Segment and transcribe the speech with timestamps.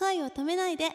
[0.00, 0.86] 恋を止めないで。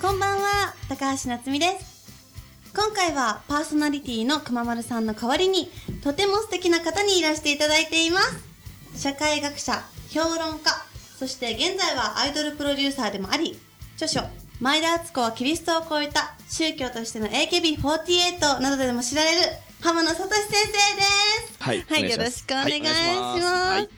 [0.00, 2.72] こんばんは高橋夏実です。
[2.76, 5.68] 今回はパーソナリティのくままるさんの代わりに
[6.04, 9.00] とても素敵な方にいらしていただいています。
[9.02, 10.70] 社会学者評論家
[11.18, 13.58] そして現在はアイドルプロデューサーでもあり
[13.96, 23.44] 著書前田敦子はキリストを超えた宗教としての AKB48 などでも知られる浜野聡先生ですはいはい、よろしくお願いします。
[23.44, 23.88] はい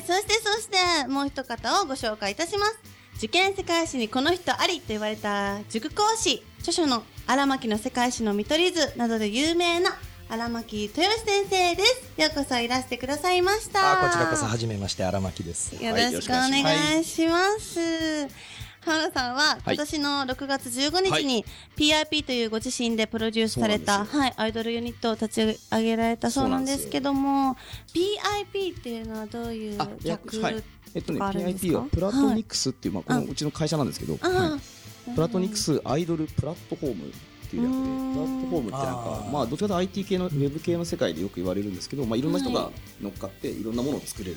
[0.00, 2.78] そしてそしてもう一方をご紹介いたします。
[3.18, 9.96] 受験世界史にこの人ありと言われた塾講師、著書の荒牧の世界史の見取り図などで有名な
[10.28, 12.20] 荒牧豊志先生です。
[12.20, 14.04] ようこそいらしてくださいました。
[14.04, 15.82] あこちらこそ初めまして荒牧です。
[15.82, 18.56] よろしくお願いします。
[18.86, 19.74] 浜田さんははい。
[19.74, 21.44] 今年の6月15日に
[21.76, 27.56] PIP というご自身でプロデュースされた、はい、アイドルユニットを立ち上げられたそうなんですけども、
[27.92, 30.62] PIP っていうのはどういうあ略はい。
[30.94, 37.12] えっとね PIP はプラトニククスっていう、まあ、このうちの会社なんですけど、プラトニクスアイドルプラットフォーム
[37.46, 38.12] っていうやつでうーん。
[38.14, 39.30] プラットフォームってなんあかー。
[39.30, 42.22] まあどっちかというと IT 系のウェブ系の世界でよく言われるんですけど、まあ、い。
[42.22, 44.36] ろんな人が乗っかっていろんなものを作れる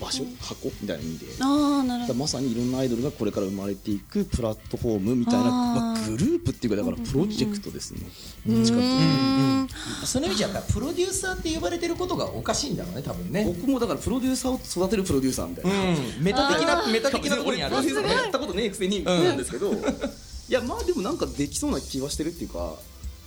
[0.00, 1.26] 場所、箱みたいな意味で。
[1.40, 2.14] ああ、なるほど。
[2.14, 8.00] まさにいろんなアイドルがこれから生まれていくプラットフォームみたいなまあ、グループっていうかだからプロジェクトですね。
[8.48, 9.68] うん。
[10.04, 12.76] その意味じゃやっぱプロデューサーって呼ばれてることがおかしいん。
[12.76, 13.44] だろうね多分ね。
[13.44, 15.70] 僕もだからプロデューサーを育てるプロデューサーみたいな。
[15.70, 16.24] うん。
[16.24, 17.76] メタ的なメタ的なところにある。
[17.76, 19.36] 俺プロデューサーやったことねえくせになん。
[19.36, 19.72] ですけど、
[20.48, 22.74] いやまあでもなんかできそうな気はしてるっていうか。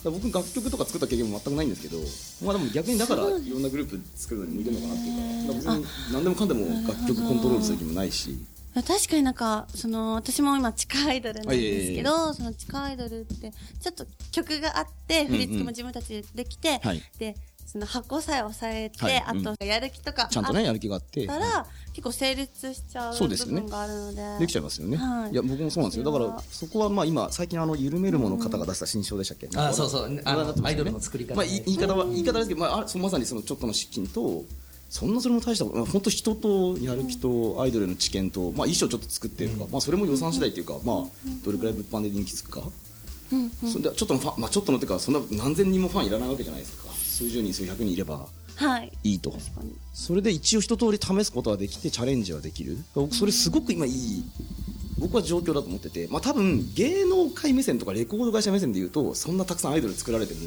[0.02, 1.98] 僕楽曲とか作った経験も全くないんですけど、
[2.46, 8.40] まあでも逆にだからいろんなグループ作るのに向いてるのかなっていうか、だから別に何でもかんでも楽曲コントロールする気もないし、
[8.76, 17.36] 確かになんか、その、私も今地下アイドルなんですけど、その地下アイドルって、ちょっと曲があって、振り付けも自分たちでできて、はいで、
[17.72, 19.48] その箱さえ押さえて、はいうん。
[19.48, 23.62] あとやる気とかちゃんとねやる気があって、たら、結構成立しちゃう部そうですよね。
[23.62, 24.40] 分があるので。
[24.40, 24.98] できちゃいますよね。
[24.98, 25.32] はい。
[25.32, 26.12] い、や僕もそうなんですよ。
[26.12, 29.48] だからそこはまあ今最近あの緩めるもの方が出した新章でしたっけ？
[29.56, 30.10] あそうそう。
[30.10, 30.24] ね。
[30.26, 31.36] アイドルの作り方ね。
[31.36, 34.44] まあい言い方は言い方ですけど、まああまさにそのちょっとの資金と。
[34.92, 41.06] そんなそれも大したこと本当人とやる気とアイドルの知見と、まあ、衣装ちょっと作ってるか、まあ、それも予算次第っていうか、まあ、
[41.46, 42.64] どれくらい物販で人気つくか、
[43.30, 46.89] そんでちょっとのファン、まあ、ちょっとのっていうかそんな何千人もファンいらないわけじゃないですか
[47.20, 48.92] 数十人数百人いればはい。
[49.04, 49.32] いいと。
[49.32, 49.74] 確かに。
[49.94, 52.78] それで一応一通り試すことはできてチャレンジはできる。
[52.94, 54.24] 僕それすごく今いい。
[55.00, 60.42] 僕は状況だと思ってて、まあ、多分芸能界目線とかレコード会社目線で言うとそんなたくさんアイドル作られても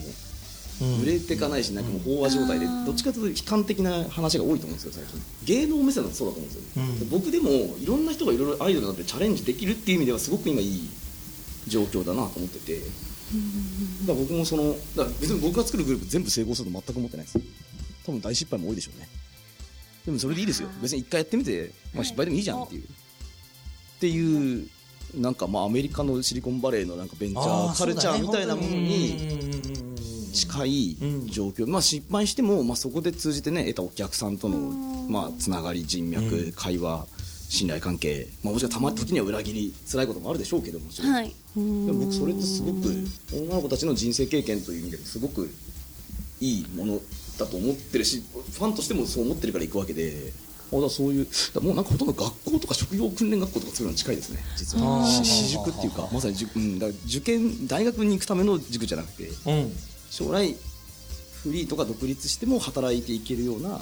[1.02, 5.22] 売れていかないしなんかもう飽和状態でどっちかというと悲観的な話が多いと思うんですよ最近。
[5.46, 6.88] 芸能目線だとそうだと思うんですよ、ね。
[7.10, 10.90] 僕でもいろんな人がいろいろアイドルだってチャレンジできるっていう意味ではすごく今いい
[11.66, 12.80] 状況だなと思ってて
[14.06, 17.38] だから僕もそのだから別に僕が作るグループ全部成功すると全く思ってないです
[18.04, 19.08] 多分大失敗も多いでしょうね。
[20.04, 20.68] でもそれでいいですよ。
[20.82, 22.86] 別に一回やってみて、まあ、失敗でもいいじゃんっていう、っ
[24.00, 24.68] ていう
[25.14, 29.52] なんかまあアメリカのシリコンバレーのなんかベンチャーカルチャーみたいなものに
[30.32, 34.58] 近い状況、まあ、失敗しても、まあ、そこで通じてね得たお客さんとの、
[35.08, 37.06] まあ、つながり人脈、会話
[37.52, 41.28] 信頼関係、まあ、もちろんたまに時には裏切り辛いこともあるでしょうけどもちろん、はい。
[41.54, 42.88] でも僕それってすごく
[43.30, 45.50] 女の子たちの人生経験という意味ですごく
[46.40, 46.98] いいもの
[47.38, 50.32] だと思ってるしファンとしてもそう思ってるから行くわけで。
[50.74, 51.26] あそういう
[51.60, 55.04] もうなんかほとんど学校とか職業訓練学校とかそういうのに近いですね実は。
[55.04, 59.72] し私塾っていうかまさに塾、うん、だ受験大学に行くための塾じゃなくてうん。
[60.08, 60.56] 将来
[61.42, 63.78] フリーとか独立しても働いていけるような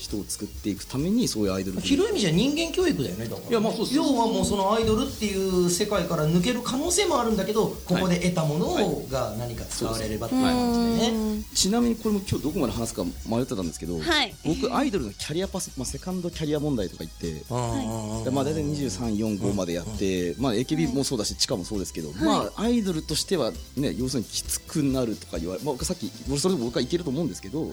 [0.00, 3.48] 人を作っていくためにそういうアイドル広い意味じゃ人間教育だよねだから。
[3.50, 3.96] いやまあそうです。
[3.96, 11.44] 要はもうそのアイドルっていう世界から抜ける可能性もあるんだけどここで得たものが何か使われればっていう感じでね。
[11.54, 14.34] ちなみにこれも今日どこまで話すか迷ってたんですけど、はい。
[14.44, 27.70] 僕アイドルのキャリアパス、まあ、セカンドキャリア問題とか言って、はでまあ、大体234、5までやって、まあ、AKB もそうだし地下もそうですけど、まあ、アイドルとしては、ね、要するにきつくなるとか言われ、まあ、さっきそれでも僕はいけると思うんですけど、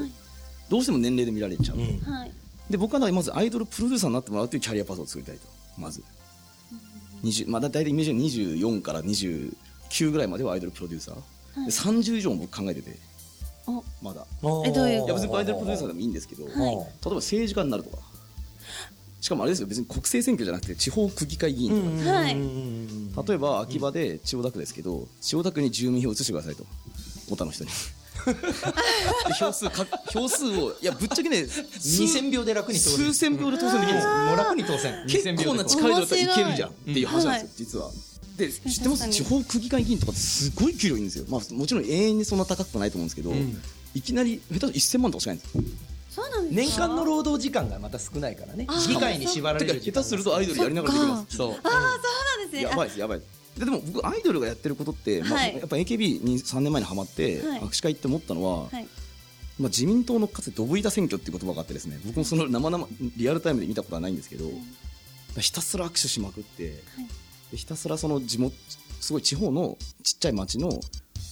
[0.69, 1.77] どうしても年齢で見られちゃう、
[2.11, 2.31] はい。
[2.69, 5.47] で僕はまずアイドルプロデューサーになってもらうというキャリアパスを作りたいと。
[5.77, 6.03] まず、
[7.23, 8.17] 20まあ、大体イメージは
[8.57, 11.15] 24から29ぐらいまではアイドルプロデューサー、
[11.65, 12.97] で30以上も僕考えてて。
[13.67, 13.83] お。
[14.01, 14.25] まだ。
[14.65, 16.55] えどういういや別にアイドルプロデューサーでもいいんですけど、例え
[17.03, 17.97] ば政治家になるとか。
[19.19, 22.35] しかもあれですよ別に国政選挙じゃなくて地方区議会議員とか、はい。
[22.35, 26.65] 例えば秋葉で千代田区ですけど千代田区に住民票移してくださいと。
[27.29, 27.69] 小田の人に。
[27.69, 27.75] で
[29.39, 31.61] 票数か票数をいやぶっちゃけね数
[32.03, 33.93] 2000票で楽に当選数千票で当選できる。
[33.93, 33.95] ん。
[33.97, 35.05] ですよもう楽に当選。
[35.07, 37.91] 結構な力でだったらいけるじゃんっていう話なんですよ、はい。
[37.93, 38.07] 実は。
[38.37, 39.09] で知ってます？
[39.09, 43.61] 地方区議会議員とかってすごい給料いいんですよ、まあ、もちろん永遠にそんな高くないと思うんですけど、ん。
[43.95, 45.63] いきなり下手すると1000万とかしかないんですよ。
[46.17, 48.67] そうなんです年か間の労働時間がまた少ないからね。
[48.87, 51.37] 議会に縛られる時間下手するとアイドルやりながらできます。
[51.37, 51.51] そう。
[51.51, 52.69] ああそうなんですね。
[52.69, 53.25] やばいですやばいで
[53.65, 55.57] でも僕アイドルがやってることって、まあ、はい。
[55.57, 57.59] やっぱ AKB に3年前にハマって、はい。
[57.61, 58.87] 握手会行って思ったのは、はい。
[59.59, 62.87] まあ、自民党のかつてドブ板選挙っていう言葉があってですね僕もその生々
[63.17, 64.45] リアルタイムで見たことはないんですけど、
[65.39, 66.75] ひたすら握手しまくって、
[67.51, 68.55] でひたすらその地元
[68.99, 70.69] すごい地方のちっちゃい町の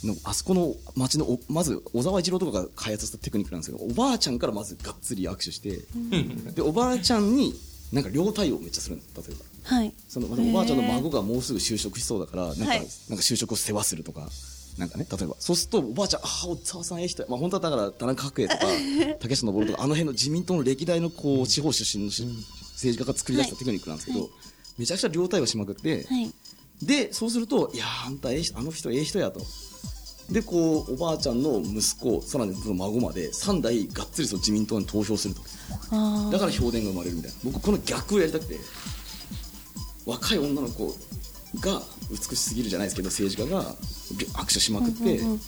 [0.03, 5.81] のあそこの町のおまず小沢一郎とかが開発したテクニックなんですけどおばあちゃんからまずがっつり握手して、
[6.53, 7.53] でおばあちゃんに
[7.93, 9.45] なんか両対応めっちゃするんです例えば。
[9.65, 9.93] はい。
[10.07, 12.79] そのおばあちゃんの孫がもうすぐ就職しそうだからなんか,、はい。
[12.79, 12.87] なんか
[13.23, 14.29] 就職を世話するとか
[14.77, 15.35] なんかね例えば。
[15.39, 18.65] そうするとおばあちゃんああお沢さんええ人やまあ本当はだから田中角栄とか
[19.19, 22.23] 竹下登とかあの辺の自民党の歴代のこう地方出身のし
[22.73, 24.29] 政治家が作り出したテクニックなんですけど、はい。
[24.77, 26.31] めちゃくちゃ両対応しまくって、はい。
[26.83, 29.41] でそうするといやーあんたええ人あの人ええ人やと。
[30.29, 35.41] でこうおばあちゃんの息子さらにその孫まで3代がっつりその自民党に投票すると。
[35.91, 37.37] あだから評伝が生まれるみたいな。
[37.45, 38.59] 僕この逆をやりたくて
[40.05, 40.95] 若い女の子
[41.59, 41.81] が
[42.11, 43.63] 美しすぎるじゃないですけど政治家が
[44.33, 45.39] 握手しまくって、うんうんう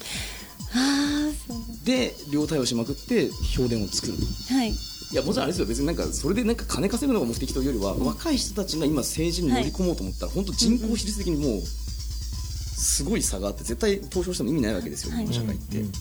[1.85, 4.13] で両対応しまくって評伝を作る。
[4.49, 4.71] はい。
[4.71, 5.65] いやもちろんあれですよ。
[5.65, 15.91] 別になんかそれでなんか金稼ぐのが目的というよりは、若い人たちが今政治に乗り込もうと思ったら、本当人口比率的にもうすごい差があって絶対投票しても意味ないわけですよ、はい社会って、だか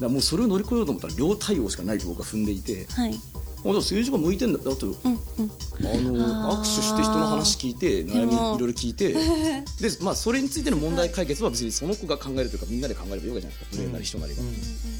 [0.00, 3.14] らもうそれを乗り越えようと思ったら両対応しかないと僕は踏んでいてはい
[3.64, 4.98] あじゃあ政治家向いてんだだってうんうん。
[5.08, 9.12] あの握手して人の話聞いて悩みいろいろ聞いて。
[9.12, 9.18] で、
[10.02, 13.70] まあ、それについての問題解決は別にその子が考えるというかみんなで考えればよいじゃないですか。
[13.70, 14.54] プレーなり人なりが、だか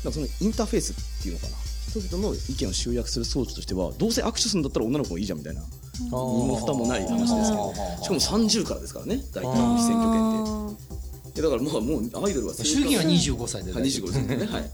[0.05, 1.57] らそのインターフェースっていうのかな。
[1.93, 5.63] 人々の意見を集約する装置としてはどうせ握手するんだったら女の子もいいじゃんみたいな。
[6.01, 7.75] 身も蓋もない話ですけど。
[8.03, 9.23] しかも30からですからね。
[9.35, 11.43] 大体の選挙権って。
[11.43, 14.37] だからまあもうアイドルは主義は25歳ではい25ですね。
[14.47, 14.71] はい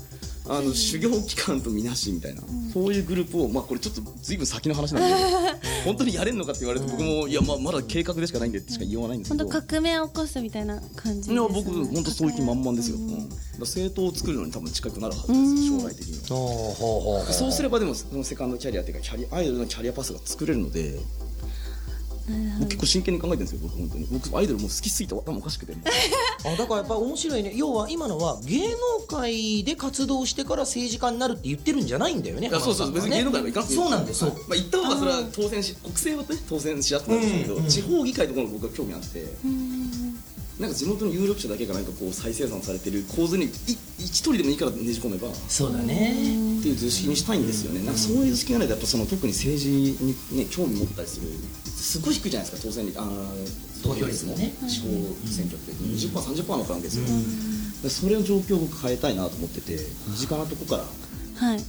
[0.49, 2.43] あの修行期間とみなしみたいな、
[2.73, 5.59] そういうグループをまあこれちょっとずいぶん先の話なんで。
[5.85, 9.45] 本当にやれんのかって言われて僕もいやまあまだ計画でしかないんでってしか言いようがないんですけど。
[9.45, 12.99] 本当革命を起こすみたいな感じいや僕本当そういう気満々ですよ、
[13.61, 17.33] 政党を作るのに多分近くなるはずです将来的には。
[17.33, 20.99] そうすればでもそのセカンドキャリアっていうかキャリアアイドルのキャリアパスが作れるので
[22.59, 24.07] 僕結構真剣に考えてるんですよ僕本当に。
[24.11, 25.75] 僕アイドルもう好きすぎて頭おかしくて。
[26.45, 27.53] あだからやっぱ面白いね。
[27.57, 28.77] 要は今のは芸能
[29.07, 32.93] 界で活動してから政治家になるって言ってるんじゃないんだよねいやそうそう。
[32.93, 34.31] 別に芸能界も行かなそうなんですそう。
[34.49, 39.25] まあ行った方がそれは当選し国政はね当選しやすくなるんですけど、うんうん地方議会とかも僕は興味あって、
[40.59, 43.49] なんか地元の有力者だけがなんかこう再生産されてる構図にい
[43.99, 45.29] 一人でもいいからねじ込めば。
[45.29, 46.17] っそうだね。
[46.63, 51.29] ていう図式にしたいんですよね、なんかそういう図式がないとやっぱその特に政治にね興味持ったりする
[51.65, 52.99] すごい低いじゃないですか当選率。
[52.99, 54.53] あー投票率がね。
[54.69, 54.89] 地方
[55.31, 55.71] 選挙って。
[55.71, 57.05] 20%、30%のわけなんですよ、
[57.85, 59.79] でそれの状況を僕変えたいなと思ってて
[60.09, 60.85] 身近なとこから、
[61.47, 61.63] はい。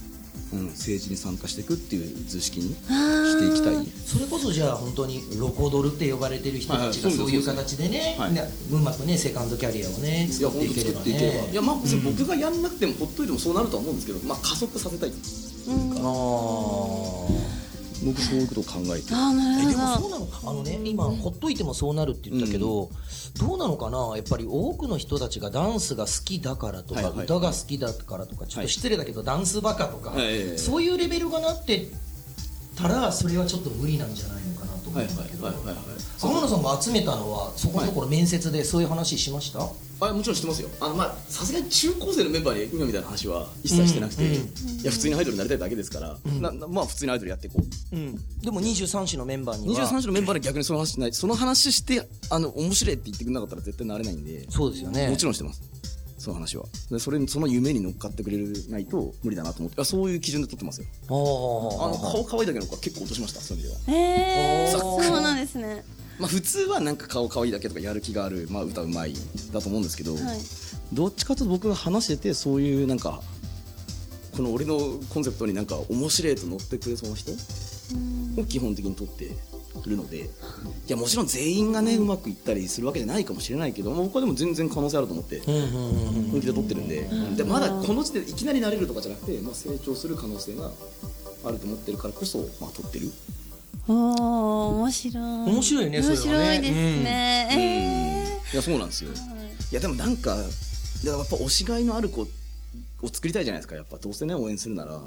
[0.52, 2.74] うん、政治に参加していくっていう図式に。
[2.88, 3.86] あーしていきたい。
[4.06, 7.18] それこそじゃあ本当にロコドルって呼ばれてる人たちがはい。
[7.18, 8.44] はいそういう形でねはいね。
[8.70, 15.12] うまくねセカンドキャリアをね作っていければ本当作っていければ、いねやまあ別に僕がやんなくてもほっといてもそうなるとは思うんですけど、まあ加速させたいあ
[18.02, 19.30] 僕そういうことを考えてあ
[19.62, 19.86] えでるほど。
[19.86, 20.26] もそうなの。
[20.42, 22.88] あのね今ほっといてもそうなるって言ったけど、
[23.38, 24.16] どうなのかな？
[24.16, 27.12] やっぱり多くの人たちがダンスが好きだからとか、はい。
[27.12, 30.58] はい歌が好きだからとかちょっと失礼だけど、ダンスバカとか、はい。
[30.58, 31.88] そういうレベルがなって
[32.82, 35.54] たらそれはちょっと無理なんじゃないのかなと思うんだけど、はい
[36.22, 39.60] 天野さんが集めたのはそこのところ面接でそういう話しました、
[40.06, 40.68] あもちろん知ってますよ。
[40.78, 44.30] あのまあさすがに中高生のメンバーに今みたいな話は一切してなくて、うん。
[44.32, 44.40] うん
[44.80, 47.60] いや普通にアイドルになりたいだけですから、ななまあ普通にアイドルやっていこ
[47.92, 47.96] う。
[47.96, 54.50] うん、でも23市のメンバーには？23種のメンバーで逆にその話しないその話してあの面白いって言ってくれなかったら絶対なれないんで。
[54.50, 55.08] そうですよね。
[55.08, 55.62] もちろんしてます
[56.20, 56.66] その話は。
[56.90, 58.36] でそれにその夢に乗っかってくれ
[58.68, 59.80] ないと無理だなと思って。
[59.80, 60.86] あそういう基準で撮ってますよ。
[61.08, 63.98] あの顔可愛いだけの子は結構落としましたそういう意味では。
[63.98, 65.82] えー、おーそうなんですね。
[66.18, 69.14] まあ普通はなんか顔可愛いだけとかやる気がある、まあ、歌うまい
[69.50, 70.22] だと思うんですけど、はい。
[70.92, 73.22] どっちかというと僕が話しててそういうなんか
[74.36, 79.30] この俺のコンセプトになんか面白いと乗ってくれそうな人を基本的に撮って
[79.88, 80.28] るのでい
[80.88, 86.30] やもちろん全員がねうまくいったりするわけじゃないかもしれないけど、まあ僕はでも全然可能性あると思ってうんうんうんうん。
[86.32, 90.70] 本気で撮ってるんででまだこの時点でいきなりなれるとかじゃなくて、まあ、成長する可能性が
[91.44, 93.10] あると思ってるからこそ、まあ、撮ってる。
[93.88, 95.24] おお面白い。
[95.24, 96.20] 面白いねそれはね。
[96.20, 99.74] 面白いですね、いやそうなんですよ、い。
[99.74, 100.42] やでもなんかや
[101.18, 102.26] っぱ推しがいのある子を
[103.10, 103.74] 作りたいじゃないですか。
[103.74, 105.00] やっぱどうせね応援するなら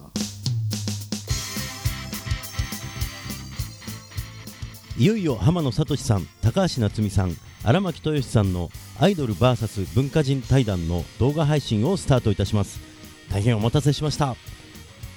[4.96, 8.70] いよいよ浜野聡さん高橋夏実さん荒牧豊さんの
[9.00, 12.80] アイドル VS 文化人対談の動画配信をスタートいたします。
[13.32, 14.36] 大変お待たせしました。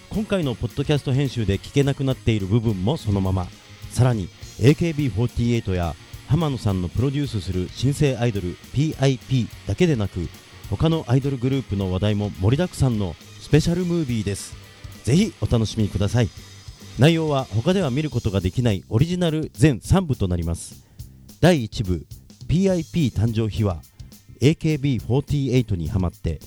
[0.09, 3.49] 今回のポッドキャスト編集で聞けなくなっている部分もそのまま。
[3.91, 4.31] さらに
[4.61, 5.95] AKB48 や
[6.27, 10.27] 浜野さんのプロデュースする新生アイドル PIP だけでなく
[10.71, 14.55] 他のアイドルグループの話題も盛りだくさんのスペシャルムービーです。
[15.05, 16.31] ぜひお楽しみください。
[16.99, 20.83] 内容は他では見ることができないオリジナル全3部となります。
[21.41, 22.07] 第1部
[22.49, 23.83] PIP 誕生秘話
[24.41, 26.41] AKB48 にハマって。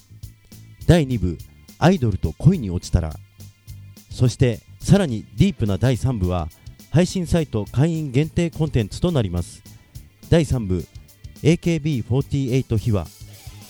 [0.88, 1.38] 第2部
[1.78, 3.14] アイドルと恋に落ちたら。
[4.10, 6.50] そしてさらにディープな第3部は
[6.90, 9.62] 配信サイト会員限定コンテンツとなります。
[10.32, 10.84] 第3部
[11.44, 13.08] AKB48 秘話